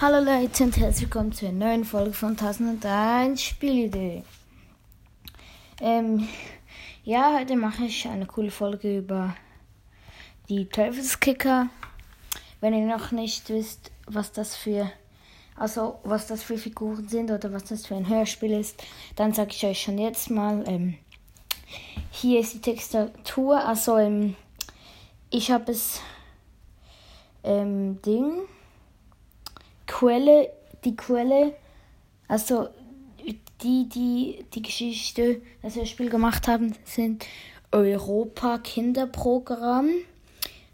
Hallo 0.00 0.18
Leute 0.18 0.64
und 0.64 0.76
herzlich 0.76 1.02
willkommen 1.02 1.30
zu 1.30 1.46
einer 1.46 1.66
neuen 1.66 1.84
Folge 1.84 2.12
von 2.12 2.30
1001 2.30 3.40
Spielidee. 3.40 4.24
Ähm, 5.80 6.28
ja, 7.04 7.38
heute 7.38 7.54
mache 7.54 7.84
ich 7.84 8.08
eine 8.08 8.26
coole 8.26 8.50
Folge 8.50 8.98
über 8.98 9.36
die 10.48 10.66
Teufelskicker. 10.66 11.68
Wenn 12.60 12.74
ihr 12.74 12.86
noch 12.86 13.12
nicht 13.12 13.48
wisst, 13.50 13.92
was 14.08 14.32
das 14.32 14.56
für 14.56 14.90
also 15.54 16.00
was 16.02 16.26
das 16.26 16.42
für 16.42 16.58
Figuren 16.58 17.06
sind 17.06 17.30
oder 17.30 17.52
was 17.52 17.64
das 17.64 17.86
für 17.86 17.94
ein 17.94 18.08
Hörspiel 18.08 18.52
ist, 18.52 18.82
dann 19.14 19.32
sage 19.32 19.52
ich 19.52 19.64
euch 19.64 19.80
schon 19.80 19.98
jetzt 19.98 20.28
mal. 20.28 20.64
Ähm, 20.66 20.98
hier 22.10 22.40
ist 22.40 22.54
die 22.54 22.60
Textatur, 22.60 23.64
also 23.64 23.96
ähm, 23.98 24.34
ich 25.30 25.52
habe 25.52 25.70
es 25.70 26.00
ähm, 27.44 28.02
Ding 28.02 28.42
Quelle, 30.04 30.52
die 30.84 30.94
Quelle, 30.96 31.54
also 32.28 32.68
die, 33.62 33.88
die 33.88 34.44
die 34.52 34.60
Geschichte, 34.60 35.40
das 35.62 35.76
Hörspiel 35.76 36.10
gemacht 36.10 36.46
haben, 36.46 36.74
sind 36.84 37.24
Europa 37.72 38.58
Kinderprogramm. 38.58 39.88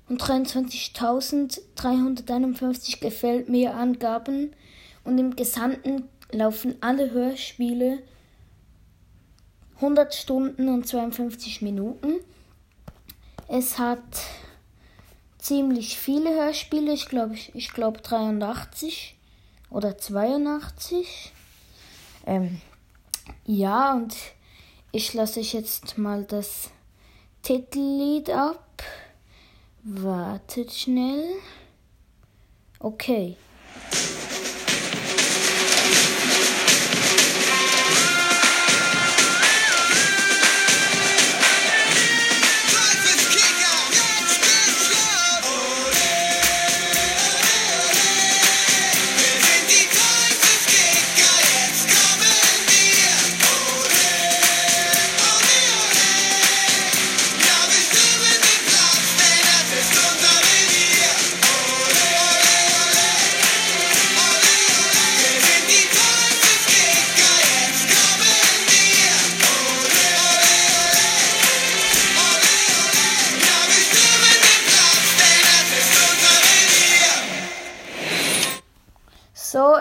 Und 0.08 0.20
23.351 0.20 3.00
gefällt 3.00 3.48
mir 3.48 3.76
Angaben. 3.76 4.52
Und 5.04 5.18
im 5.18 5.36
Gesamten 5.36 6.08
laufen 6.32 6.74
alle 6.80 7.12
Hörspiele 7.12 8.02
100 9.76 10.12
Stunden 10.12 10.68
und 10.68 10.88
52 10.88 11.62
Minuten. 11.62 12.14
Es 13.46 13.78
hat 13.78 14.24
ziemlich 15.38 15.98
viele 15.98 16.30
Hörspiele, 16.30 16.92
ich 16.92 17.06
glaube 17.06 17.34
ich, 17.34 17.54
ich 17.54 17.72
glaube 17.72 18.00
83 18.00 19.18
oder 19.70 19.96
82. 19.96 21.32
Ähm, 22.26 22.60
ja, 23.44 23.94
und 23.94 24.14
ich 24.92 25.14
lasse 25.14 25.40
euch 25.40 25.54
jetzt 25.54 25.96
mal 25.96 26.24
das 26.24 26.70
Titellied 27.42 28.30
ab. 28.30 28.82
Wartet 29.82 30.72
schnell. 30.72 31.36
Okay. 32.78 33.36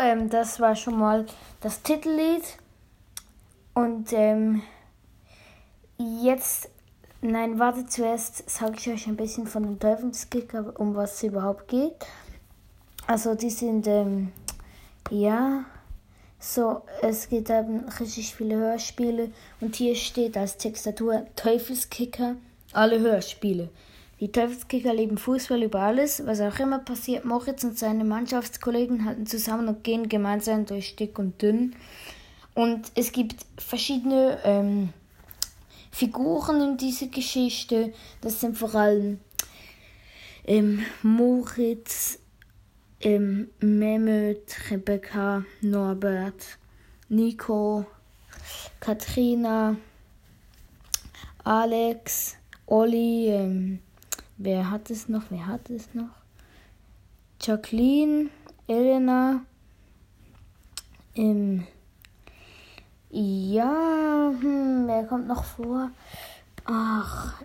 Ähm, 0.09 0.29
das 0.29 0.59
war 0.59 0.75
schon 0.75 0.97
mal 0.97 1.25
das 1.61 1.81
Titellied. 1.81 2.43
Und 3.73 4.11
ähm, 4.13 4.61
jetzt, 5.97 6.70
nein, 7.21 7.59
warte, 7.59 7.86
zuerst 7.86 8.49
sage 8.49 8.75
ich 8.77 8.89
euch 8.89 9.08
ein 9.08 9.15
bisschen 9.15 9.47
von 9.47 9.64
den 9.64 9.80
Teufelskicker, 9.80 10.73
um 10.80 10.95
was 10.95 11.15
es 11.15 11.23
überhaupt 11.23 11.67
geht. 11.67 11.95
Also, 13.08 13.36
die 13.36 13.49
sind, 13.49 13.87
ähm, 13.87 14.31
ja, 15.09 15.65
so, 16.39 16.83
es 17.02 17.30
gibt 17.30 17.49
eben 17.49 17.87
richtig 17.99 18.36
viele 18.36 18.55
Hörspiele. 18.55 19.31
Und 19.61 19.76
hier 19.76 19.95
steht 19.95 20.37
als 20.37 20.58
Textatur 20.58 21.26
Teufelskicker, 21.36 22.36
alle 22.73 22.99
Hörspiele. 22.99 23.70
Die 24.19 24.31
Teufelskicker 24.31 24.93
lieben 24.93 25.17
Fußball 25.17 25.63
über 25.63 25.80
alles. 25.80 26.25
Was 26.25 26.41
auch 26.41 26.59
immer 26.59 26.80
passiert, 26.80 27.23
Moritz 27.23 27.63
und 27.63 27.77
seine 27.77 28.03
Mannschaftskollegen 28.03 29.05
halten 29.05 29.25
zusammen 29.25 29.69
und 29.69 29.83
gehen 29.83 30.09
gemeinsam 30.09 30.65
durch 30.65 30.97
dick 30.97 31.17
und 31.17 31.41
dünn. 31.41 31.75
Und 32.53 32.91
es 32.95 33.13
gibt 33.13 33.45
verschiedene 33.58 34.39
ähm, 34.43 34.89
Figuren 35.91 36.61
in 36.61 36.77
dieser 36.77 37.08
Geschichte. 37.08 37.93
Das 38.19 38.41
sind 38.41 38.58
vor 38.58 38.75
allem 38.75 39.19
ähm, 40.45 40.83
Moritz, 41.02 42.19
ähm, 42.99 43.49
Mehmet, 43.61 44.53
Rebecca, 44.69 45.45
Norbert, 45.61 46.58
Nico, 47.08 47.85
Katrina, 48.81 49.77
Alex, 51.45 52.35
Olli, 52.65 53.29
ähm, 53.29 53.79
Wer 54.42 54.72
hat 54.72 54.89
es 54.89 55.10
noch? 55.10 55.23
Wer 55.32 55.48
hat 55.48 55.70
es 55.70 55.94
noch? 55.94 56.16
Jacqueline, 57.42 58.30
Elena. 58.67 59.42
Ähm, 61.14 61.67
ja, 63.10 64.32
hm, 64.39 64.88
wer 64.88 65.04
kommt 65.04 65.27
noch 65.27 65.44
vor? 65.44 65.92
Ach, 66.64 67.42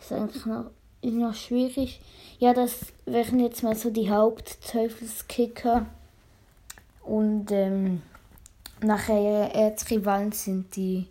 ist 0.00 0.12
eigentlich 0.12 0.46
noch, 0.46 0.70
ist 1.02 1.12
noch 1.12 1.34
schwierig. 1.34 2.00
Ja, 2.38 2.54
das 2.54 2.86
wären 3.04 3.38
jetzt 3.38 3.62
mal 3.62 3.76
so 3.76 3.90
die 3.90 4.08
Hauptteufelskicker. 4.08 5.84
Und 7.02 7.50
ähm, 7.50 8.00
nachher 8.80 9.54
Erzrivalen 9.54 10.32
sind 10.32 10.74
die 10.76 11.08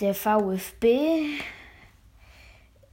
der 0.00 0.14
VfB 0.14 1.40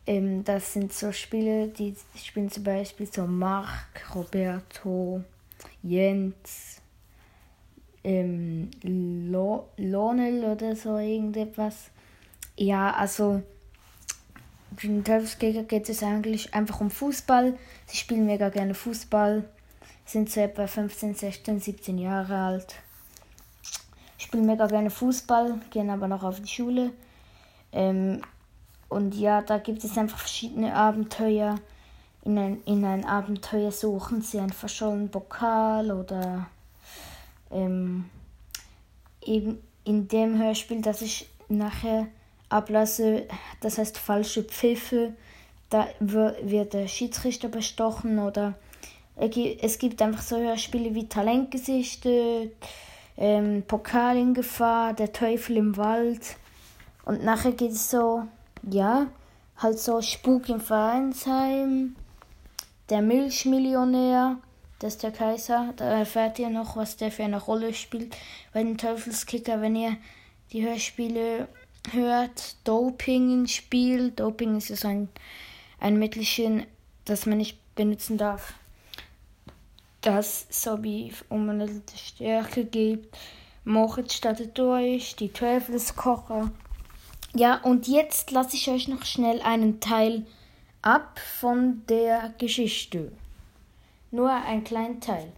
ähm, 0.07 0.43
das 0.43 0.73
sind 0.73 0.93
so 0.93 1.11
Spiele, 1.11 1.67
die 1.69 1.95
spielen 2.15 2.51
zum 2.51 2.63
Beispiel 2.63 3.11
so 3.11 3.25
Marc, 3.25 4.13
Roberto, 4.13 5.23
Jens, 5.81 6.81
ähm, 8.03 8.69
Lo 8.83 9.69
Lonel 9.77 10.43
oder 10.43 10.75
so 10.75 10.97
irgendetwas. 10.97 11.89
Ja, 12.55 12.93
also 12.93 13.41
für 14.77 14.87
den 14.87 15.03
Teufelsgegner 15.03 15.63
geht 15.63 15.89
es 15.89 16.03
eigentlich 16.03 16.53
einfach 16.53 16.81
um 16.81 16.91
Fußball. 16.91 17.57
Sie 17.87 17.97
spielen 17.97 18.25
mega 18.25 18.49
gerne 18.49 18.75
Fußball, 18.75 19.43
sind 20.05 20.29
so 20.29 20.41
etwa 20.41 20.67
15, 20.67 21.15
16, 21.15 21.59
17 21.59 21.97
Jahre 21.97 22.37
alt. 22.37 22.75
Spielen 24.17 24.45
mega 24.45 24.67
gerne 24.67 24.91
Fußball, 24.91 25.59
gehen 25.71 25.89
aber 25.89 26.07
noch 26.07 26.23
auf 26.23 26.39
die 26.41 26.47
Schule. 26.47 26.91
Ähm, 27.71 28.21
und 28.89 29.15
ja, 29.15 29.41
da 29.41 29.57
gibt 29.57 29.83
es 29.83 29.97
einfach 29.97 30.19
verschiedene 30.19 30.75
Abenteuer. 30.75 31.55
In 32.23 32.37
ein, 32.37 32.61
in 32.65 32.85
ein 32.85 33.05
Abenteuer 33.05 33.71
suchen 33.71 34.21
sie 34.21 34.39
einen 34.39 34.53
verschollenen 34.53 35.09
Pokal 35.09 35.91
oder 35.91 36.47
ähm, 37.51 38.05
eben 39.23 39.59
in 39.83 40.07
dem 40.07 40.37
Hörspiel, 40.41 40.81
das 40.81 41.01
ich 41.01 41.29
nachher 41.47 42.07
ablasse, 42.49 43.27
das 43.61 43.77
heißt 43.77 43.97
falsche 43.97 44.43
Pfiffe, 44.43 45.13
da 45.69 45.87
wird 45.99 46.73
der 46.73 46.87
Schiedsrichter 46.87 47.47
bestochen 47.47 48.19
oder 48.19 48.55
es 49.15 49.77
gibt 49.77 50.01
einfach 50.01 50.21
so 50.21 50.37
Hörspiele 50.37 50.93
wie 50.93 51.07
Talentgesichter, 51.07 52.47
ähm, 53.17 53.63
Pokal 53.67 54.17
in 54.17 54.33
Gefahr, 54.33 54.93
der 54.93 55.13
Teufel 55.13 55.57
im 55.57 55.77
Wald 55.77 56.37
und 57.05 57.23
nachher 57.23 57.51
geht 57.51 57.71
es 57.71 57.89
so 57.89 58.23
ja, 58.69 59.07
halt 59.57 59.79
so 59.79 60.01
Spuk 60.01 60.49
im 60.49 60.59
Vereinsheim, 60.59 61.95
der 62.89 63.01
Milchmillionär, 63.01 64.37
das 64.79 64.95
ist 64.95 65.03
der 65.03 65.11
Kaiser, 65.11 65.73
da 65.77 65.85
erfährt 65.85 66.39
ihr 66.39 66.49
noch, 66.49 66.75
was 66.75 66.97
der 66.97 67.11
für 67.11 67.23
eine 67.23 67.41
Rolle 67.41 67.73
spielt 67.73 68.15
bei 68.53 68.63
den 68.63 68.77
Teufelskicker, 68.77 69.61
wenn 69.61 69.75
ihr 69.75 69.97
die 70.51 70.63
Hörspiele 70.63 71.47
hört, 71.91 72.55
Doping 72.67 73.31
ins 73.31 73.53
Spiel. 73.53 74.11
Doping 74.11 74.57
ist 74.57 74.69
ja 74.69 74.75
so 74.75 74.87
ein, 74.87 75.09
ein 75.79 75.97
Mittelchen, 75.97 76.65
das 77.05 77.25
man 77.25 77.37
nicht 77.37 77.57
benutzen 77.75 78.17
darf. 78.17 78.53
Das 80.01 80.45
so 80.49 80.83
wie 80.83 81.11
um 81.29 81.49
eine 81.49 81.69
Stärke 81.95 82.65
gibt. 82.65 83.17
Moritz 83.63 84.13
startet 84.13 84.57
durch, 84.57 85.15
die 85.15 85.29
Teufelskocher. 85.29 86.51
Ja, 87.37 87.57
und 87.63 87.89
jetzt 87.89 88.31
lasse 88.31 88.55
ich 88.55 88.69
euch 88.69 88.87
noch 88.87 89.03
schnell 89.03 89.41
einen 89.41 89.81
Teil 89.81 90.25
ab 90.81 91.19
von 91.19 91.83
der 91.89 92.33
Geschichte. 92.37 93.11
nur 94.11 94.31
ein 94.31 94.63
kleiner 94.63 95.01
Teil. 95.01 95.33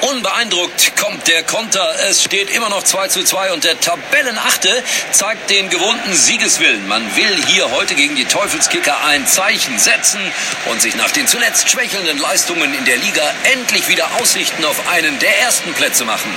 Unbeeindruckt 0.00 0.96
kommt 0.96 1.26
der 1.26 1.42
Konter. 1.42 1.92
Es 2.08 2.22
steht 2.22 2.50
immer 2.50 2.68
noch 2.68 2.84
2 2.84 3.08
zu 3.08 3.24
2 3.24 3.52
und 3.52 3.64
der 3.64 3.80
Tabellenachte 3.80 4.84
zeigt 5.10 5.50
den 5.50 5.68
gewohnten 5.70 6.14
Siegeswillen. 6.14 6.86
Man 6.86 7.16
will 7.16 7.36
hier 7.48 7.68
heute 7.72 7.96
gegen 7.96 8.14
die 8.14 8.24
Teufelskicker 8.24 8.96
ein 9.06 9.26
Zeichen 9.26 9.76
setzen 9.76 10.20
und 10.66 10.80
sich 10.80 10.94
nach 10.94 11.10
den 11.10 11.26
zuletzt 11.26 11.68
schwächelnden 11.68 12.18
Leistungen 12.18 12.72
in 12.74 12.84
der 12.84 12.96
Liga 12.96 13.34
endlich 13.52 13.88
wieder 13.88 14.08
Aussichten 14.20 14.64
auf 14.64 14.88
einen 14.88 15.18
der 15.18 15.40
ersten 15.40 15.72
Plätze 15.74 16.04
machen. 16.04 16.30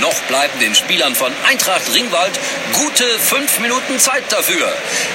Noch 0.00 0.20
bleiben 0.28 0.56
den 0.60 0.76
Spielern 0.76 1.16
von 1.16 1.32
Eintracht 1.48 1.92
Ringwald 1.92 2.38
gute 2.72 3.04
fünf 3.18 3.58
Minuten 3.58 3.98
Zeit 3.98 4.30
dafür. 4.30 4.72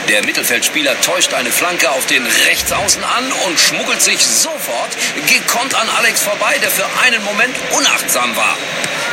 Der 0.10 0.26
Mittelfeldspieler 0.26 1.00
täuscht 1.02 1.34
eine 1.34 1.52
Flanke 1.52 1.90
auf 1.92 2.06
den 2.08 2.26
Rechtsaußen 2.48 3.04
an 3.04 3.32
und 3.46 3.60
schmuggelt 3.60 4.02
sich 4.02 4.20
sofort 4.26 4.92
gekonnt 5.28 5.74
an 5.74 5.88
Alex 6.00 6.22
vorbei, 6.22 6.58
der 6.62 6.70
für 6.70 6.86
einen 7.06 7.24
Moment 7.24 7.56
unabhängig 7.72 7.93
unachtsam 7.94 8.36
war. 8.36 8.58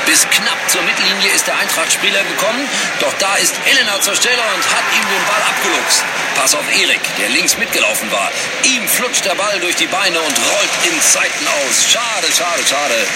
Bis 0.06 0.27
knapp 0.31 0.59
zur 0.69 0.82
Mittellinie 0.82 1.31
ist 1.35 1.47
der 1.47 1.56
Eintracht-Spieler 1.59 2.23
gekommen, 2.25 2.67
doch 3.00 3.12
da 3.19 3.37
ist 3.37 3.55
Elena 3.67 4.00
zur 4.00 4.15
Stelle 4.17 4.43
und 4.56 4.65
hat 4.65 4.85
ihm 4.97 5.06
den 5.06 5.25
Ball 5.29 5.43
abgeluchst. 5.47 6.05
Pass 6.35 6.55
auf 6.55 6.65
Erik, 6.81 7.00
der 7.19 7.29
links 7.29 7.59
mitgelaufen 7.59 8.11
war. 8.11 8.31
Ihm 8.65 8.88
flutscht 8.88 9.25
der 9.27 9.35
Ball 9.35 9.61
durch 9.61 9.77
die 9.77 9.87
Beine 9.87 10.19
und 10.19 10.37
rollt 10.50 10.75
in 10.91 11.00
Zeiten 11.03 11.47
aus. 11.47 11.87
Schade, 11.93 12.32
schade, 12.32 12.62
schade. 12.67 13.06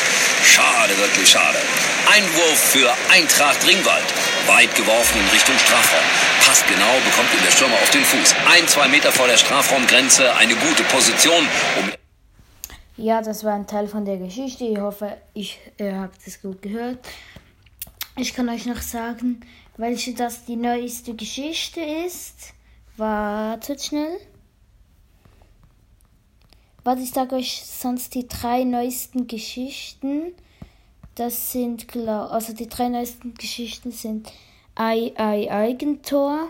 Schade, 0.44 0.98
wirklich 0.98 1.30
schade. 1.30 1.58
Einwurf 2.12 2.58
für 2.72 2.94
Eintracht 3.10 3.66
Ringwald. 3.66 4.04
Weit 4.46 4.74
geworfen 4.74 5.18
in 5.18 5.28
Richtung 5.30 5.58
Strafraum. 5.58 6.04
Passt 6.46 6.66
genau, 6.68 6.94
bekommt 7.06 7.32
ihn 7.32 7.44
der 7.44 7.50
Stürmer 7.50 7.76
auf 7.82 7.90
den 7.90 8.04
Fuß. 8.04 8.34
Ein, 8.52 8.68
zwei 8.68 8.88
Meter 8.88 9.10
vor 9.10 9.26
der 9.26 9.38
Strafraumgrenze, 9.38 10.36
eine 10.36 10.54
gute 10.56 10.84
Position, 10.84 11.48
um 11.80 12.03
ja, 12.96 13.22
das 13.22 13.44
war 13.44 13.54
ein 13.54 13.66
Teil 13.66 13.88
von 13.88 14.04
der 14.04 14.18
Geschichte. 14.18 14.64
Ich 14.64 14.78
hoffe, 14.78 15.16
ich 15.32 15.58
äh, 15.78 15.92
habt 15.92 16.18
es 16.26 16.40
gut 16.40 16.62
gehört. 16.62 16.98
Ich 18.16 18.34
kann 18.34 18.48
euch 18.48 18.66
noch 18.66 18.80
sagen, 18.80 19.40
welche 19.76 20.14
das 20.14 20.44
die 20.44 20.56
neueste 20.56 21.14
Geschichte 21.14 21.80
ist. 21.80 22.54
Wartet 22.96 23.82
schnell. 23.82 24.18
Was 26.84 27.00
ich 27.00 27.10
sage 27.10 27.34
euch 27.36 27.64
sonst 27.64 28.14
die 28.14 28.28
drei 28.28 28.62
neuesten 28.62 29.26
Geschichten. 29.26 30.32
Das 31.16 31.52
sind 31.52 31.88
klar, 31.88 32.30
also 32.30 32.52
die 32.52 32.68
drei 32.68 32.88
neuesten 32.88 33.34
Geschichten 33.34 33.90
sind 33.90 34.32
Ei 34.74 35.12
Ei 35.16 35.50
Eigentor, 35.50 36.48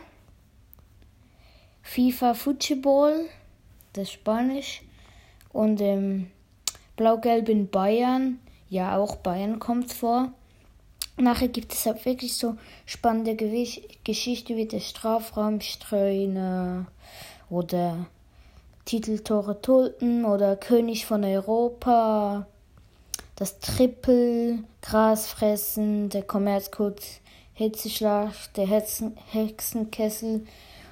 FIFA 1.82 2.32
Football, 2.32 3.26
das 3.92 4.10
Spanisch 4.10 4.82
und 5.52 5.82
ähm, 5.82 6.30
Blau-Gelb 6.96 7.48
in 7.48 7.68
Bayern. 7.68 8.38
Ja, 8.68 8.96
auch 8.96 9.16
Bayern 9.16 9.58
kommt 9.58 9.92
vor. 9.92 10.32
Nachher 11.16 11.48
gibt 11.48 11.72
es 11.72 11.86
halt 11.86 12.04
wirklich 12.04 12.36
so 12.36 12.56
spannende 12.86 13.36
Gewicht 13.36 14.04
Geschichte 14.04 14.56
wie 14.56 14.66
der 14.66 14.80
Strafraumstreuner 14.80 16.86
oder 17.50 18.06
Titeltore 18.84 19.62
Tulpen 19.62 20.24
oder 20.24 20.56
König 20.56 21.06
von 21.06 21.22
Europa, 21.24 22.46
das 23.36 23.60
Triple, 23.60 24.64
Grasfressen, 24.82 26.08
der 26.08 26.22
Kommerzcode, 26.22 27.00
Hitzeschlacht, 27.54 28.56
der 28.56 28.66
Hexen 28.66 29.16
Hexenkessel 29.30 30.44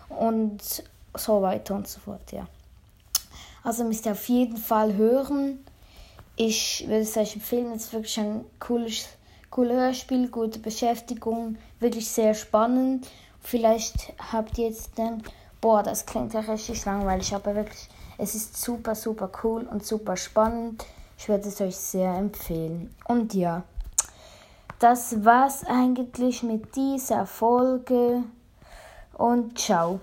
und 0.08 0.84
so 1.16 1.42
weiter 1.42 1.74
und 1.74 1.88
so 1.88 1.98
fort, 1.98 2.30
ja. 2.30 2.46
Also 3.64 3.82
müsst 3.84 4.06
ihr 4.06 4.12
auf 4.12 4.28
jeden 4.28 4.56
Fall 4.56 4.94
hören 4.94 5.58
ich 6.36 6.84
würde 6.86 7.00
es 7.00 7.16
euch 7.16 7.34
empfehlen. 7.34 7.72
Es 7.72 7.84
ist 7.84 7.92
wirklich 7.92 8.18
ein 8.18 8.44
cooles, 8.58 9.08
cooles 9.50 9.76
Hörspiel, 9.76 10.28
gute 10.28 10.58
Beschäftigung, 10.58 11.56
wirklich 11.80 12.08
sehr 12.08 12.34
spannend. 12.34 13.08
Vielleicht 13.40 14.12
habt 14.32 14.58
ihr 14.58 14.68
jetzt 14.68 14.92
dann, 14.96 15.22
boah, 15.60 15.82
das 15.82 16.06
klingt 16.06 16.34
ja 16.34 16.40
richtig 16.40 16.84
langweilig, 16.84 17.34
aber 17.34 17.54
wirklich, 17.54 17.88
es 18.18 18.34
ist 18.34 18.60
super, 18.60 18.94
super 18.94 19.30
cool 19.42 19.62
und 19.62 19.84
super 19.84 20.16
spannend. 20.16 20.84
Ich 21.18 21.28
würde 21.28 21.48
es 21.48 21.60
euch 21.60 21.76
sehr 21.76 22.14
empfehlen. 22.14 22.94
Und 23.06 23.34
ja, 23.34 23.62
das 24.78 25.24
war's 25.24 25.64
eigentlich 25.64 26.42
mit 26.42 26.74
dieser 26.74 27.26
Folge 27.26 28.24
und 29.14 29.58
ciao. 29.58 30.00